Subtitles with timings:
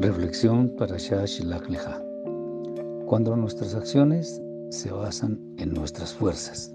[0.00, 2.00] Reflexión para Shilach Leja.
[3.06, 4.40] Cuando nuestras acciones
[4.70, 6.72] se basan en nuestras fuerzas.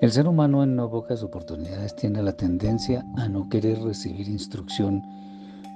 [0.00, 5.00] El ser humano en no pocas oportunidades tiene la tendencia a no querer recibir instrucción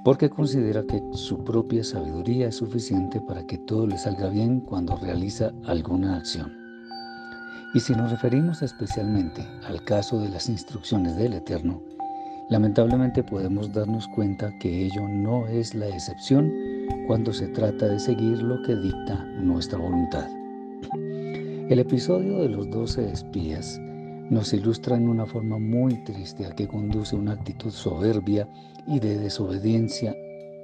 [0.03, 4.97] porque considera que su propia sabiduría es suficiente para que todo le salga bien cuando
[4.97, 6.51] realiza alguna acción.
[7.73, 11.81] Y si nos referimos especialmente al caso de las instrucciones del Eterno,
[12.51, 16.51] Lamentablemente podemos darnos cuenta que ello no es la excepción
[17.07, 20.27] cuando se trata de seguir lo que dicta nuestra voluntad.
[21.69, 23.79] El episodio de los doce espías
[24.29, 28.49] nos ilustra en una forma muy triste a que conduce una actitud soberbia
[28.85, 30.13] y de desobediencia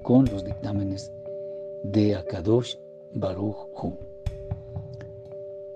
[0.03, 1.13] con los dictámenes
[1.85, 2.75] de Akadosh
[3.13, 3.97] Baruch Hu.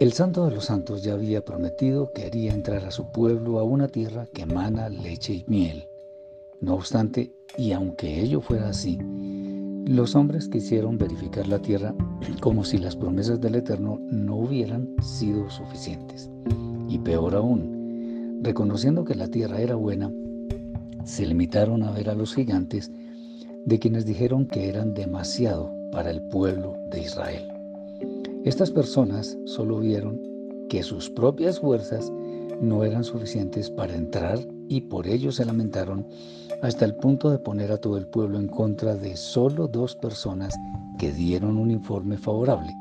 [0.01, 3.63] El Santo de los Santos ya había prometido que haría entrar a su pueblo a
[3.63, 5.87] una tierra que emana leche y miel.
[6.61, 8.99] No obstante, y aunque ello fuera así,
[9.87, 11.95] los hombres quisieron verificar la tierra
[12.39, 16.29] como si las promesas del Eterno no hubieran sido suficientes.
[16.87, 20.11] Y peor aún, reconociendo que la tierra era buena,
[21.03, 22.91] se limitaron a ver a los gigantes
[23.65, 27.47] de quienes dijeron que eran demasiado para el pueblo de Israel.
[28.45, 30.19] Estas personas solo vieron
[30.69, 32.11] que sus propias fuerzas
[32.61, 36.07] no eran suficientes para entrar y por ello se lamentaron
[36.61, 40.53] hasta el punto de poner a todo el pueblo en contra de solo dos personas
[40.99, 42.73] que dieron un informe favorable,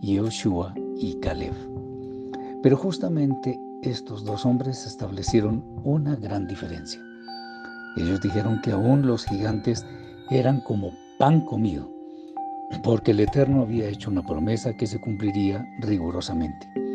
[0.00, 1.54] Yoshua y Caleb.
[2.62, 7.00] Pero justamente estos dos hombres establecieron una gran diferencia.
[7.96, 9.86] Ellos dijeron que aún los gigantes
[10.30, 11.88] eran como pan comido,
[12.82, 16.87] porque el Eterno había hecho una promesa que se cumpliría rigurosamente.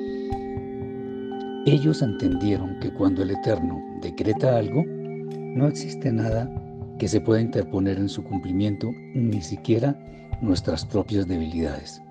[1.66, 6.52] Ellos entendieron que cuando el Eterno decreta algo, no existe nada
[7.00, 9.98] que se pueda interponer en su cumplimiento, ni siquiera
[10.42, 12.02] nuestras propias debilidades.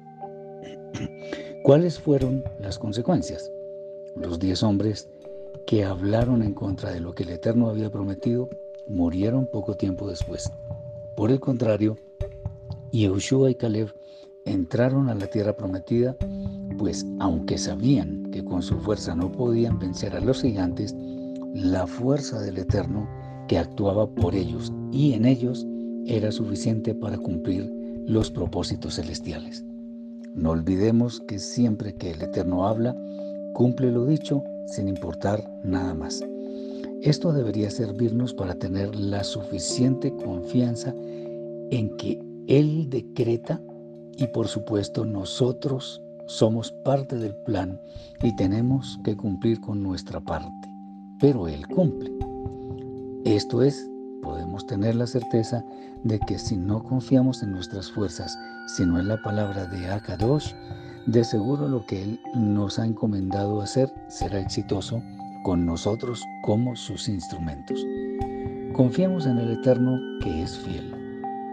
[1.65, 3.53] ¿Cuáles fueron las consecuencias?
[4.17, 5.11] Los diez hombres
[5.67, 8.49] que hablaron en contra de lo que el Eterno había prometido
[8.89, 10.51] murieron poco tiempo después.
[11.15, 11.99] Por el contrario,
[12.91, 13.93] Yehoshua y Caleb
[14.47, 16.17] entraron a la tierra prometida,
[16.79, 20.97] pues aunque sabían que con su fuerza no podían vencer a los gigantes,
[21.55, 23.09] la fuerza del Eterno
[23.47, 25.67] que actuaba por ellos y en ellos
[26.07, 27.71] era suficiente para cumplir
[28.07, 29.65] los propósitos celestiales.
[30.35, 32.97] No olvidemos que siempre que el Eterno habla,
[33.55, 36.25] cumple lo dicho sin importar nada más.
[37.03, 40.95] Esto debería servirnos para tener la suficiente confianza
[41.71, 43.61] en que Él decreta
[44.17, 46.01] y por supuesto nosotros
[46.33, 47.79] somos parte del plan
[48.23, 50.69] y tenemos que cumplir con nuestra parte,
[51.21, 52.11] pero Él cumple.
[53.27, 53.87] Esto es,
[54.23, 55.63] podemos tener la certeza
[56.05, 58.35] de que si no confiamos en nuestras fuerzas,
[58.77, 60.55] sino en la palabra de Akadosh,
[61.05, 65.03] de seguro lo que Él nos ha encomendado hacer será exitoso
[65.45, 67.85] con nosotros como sus instrumentos.
[68.73, 71.02] Confiemos en el Eterno que es fiel.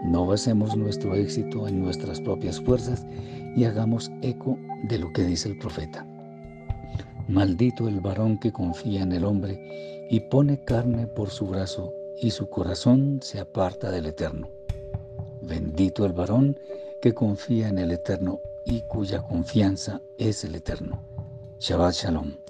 [0.04, 3.06] No basemos nuestro éxito en nuestras propias fuerzas
[3.54, 6.06] y hagamos eco de lo que dice el profeta.
[7.28, 12.30] Maldito el varón que confía en el hombre y pone carne por su brazo y
[12.30, 14.48] su corazón se aparta del Eterno.
[15.42, 16.58] Bendito el varón
[17.00, 21.02] que confía en el Eterno y cuya confianza es el Eterno.
[21.60, 22.49] Shabbat Shalom.